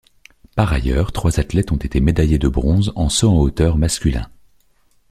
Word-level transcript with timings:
Par 0.55 0.73
ailleurs, 0.73 1.11
trois 1.11 1.39
athlètes 1.39 1.71
ont 1.71 1.75
été 1.75 1.99
médaillés 1.99 2.39
de 2.39 2.47
bronze 2.47 2.91
en 2.95 3.07
saut 3.07 3.29
en 3.29 3.37
hauteur 3.37 3.77
masculin. 3.77 4.31